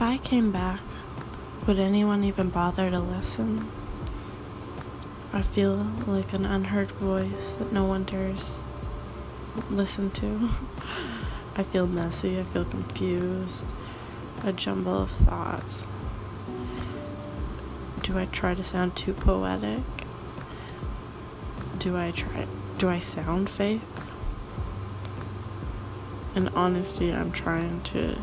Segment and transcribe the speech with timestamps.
[0.00, 0.80] I came back,
[1.66, 3.70] would anyone even bother to listen?
[5.32, 5.76] I feel
[6.06, 8.60] like an unheard voice that no one dares
[9.70, 10.48] listen to.
[11.56, 13.66] I feel messy, I feel confused,
[14.42, 15.86] a jumble of thoughts.
[18.02, 19.82] Do I try to sound too poetic?
[21.78, 22.46] Do I try
[22.78, 23.80] do I sound fake?
[26.34, 28.18] In honesty, I'm trying to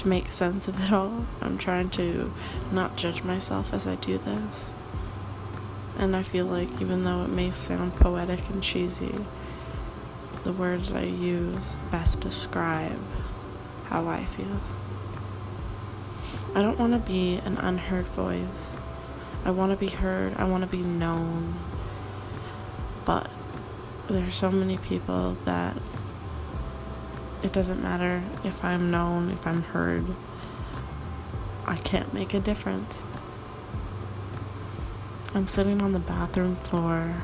[0.00, 1.26] to make sense of it all.
[1.40, 2.32] I'm trying to
[2.72, 4.72] not judge myself as I do this.
[5.98, 9.14] And I feel like even though it may sound poetic and cheesy,
[10.42, 12.98] the words I use best describe
[13.86, 14.60] how I feel.
[16.54, 18.80] I don't want to be an unheard voice.
[19.44, 20.34] I want to be heard.
[20.36, 21.56] I want to be known.
[23.04, 23.30] But
[24.08, 25.76] there's so many people that
[27.42, 30.06] it doesn't matter if I'm known, if I'm heard.
[31.66, 33.04] I can't make a difference.
[35.32, 37.22] I'm sitting on the bathroom floor,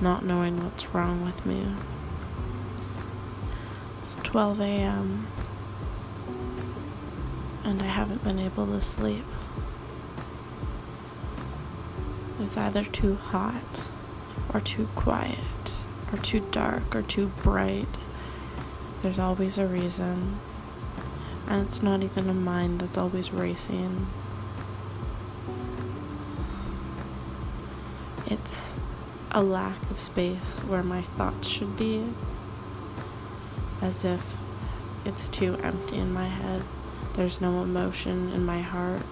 [0.00, 1.66] not knowing what's wrong with me.
[4.00, 5.28] It's 12 a.m.,
[7.62, 9.24] and I haven't been able to sleep.
[12.40, 13.88] It's either too hot,
[14.52, 15.72] or too quiet,
[16.12, 17.88] or too dark, or too bright.
[19.04, 20.40] There's always a reason.
[21.46, 24.06] And it's not even a mind that's always racing.
[28.24, 28.80] It's
[29.30, 32.14] a lack of space where my thoughts should be.
[33.82, 34.24] As if
[35.04, 36.62] it's too empty in my head.
[37.12, 39.02] There's no emotion in my heart.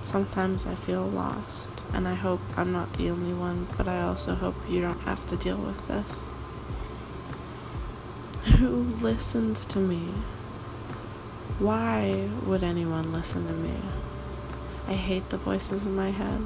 [0.00, 4.34] Sometimes I feel lost, and I hope I'm not the only one, but I also
[4.34, 6.20] hope you don't have to deal with this
[8.46, 10.14] who listens to me?
[11.58, 13.74] Why would anyone listen to me?
[14.86, 16.42] I hate the voices in my head.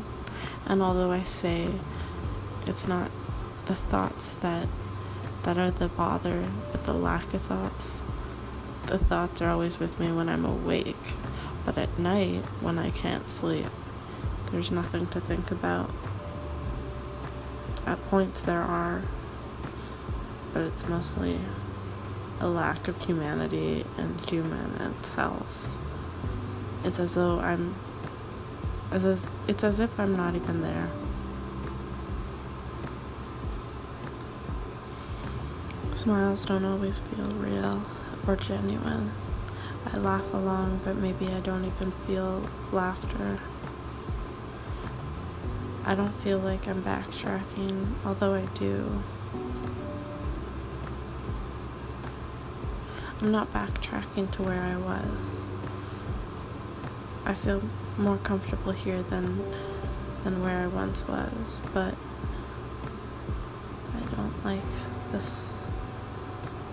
[0.67, 1.69] And although I say
[2.67, 3.11] it's not
[3.67, 4.67] the thoughts that
[5.43, 8.03] that are the bother, but the lack of thoughts.
[8.87, 11.15] The thoughts are always with me when I'm awake,
[11.65, 13.67] but at night when I can't sleep,
[14.51, 15.91] there's nothing to think about.
[17.87, 19.03] At points there are,
[20.53, 21.39] but it's mostly
[22.41, 25.69] a lack of humanity and human itself.
[26.85, 27.75] It's as though I'm
[28.91, 30.91] as, as it's as if I'm not even there.
[35.93, 37.83] Smiles don't always feel real
[38.27, 39.13] or genuine.
[39.93, 43.39] I laugh along, but maybe I don't even feel laughter.
[45.85, 49.03] I don't feel like I'm backtracking, although I do.
[53.21, 55.41] I'm not backtracking to where I was.
[57.27, 57.63] I feel
[57.99, 59.45] more comfortable here than
[60.25, 61.95] than where I once was, but
[63.95, 64.61] I don't like
[65.13, 65.53] this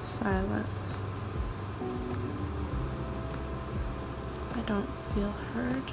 [0.04, 1.02] silence.
[4.56, 5.84] I don't feel heard.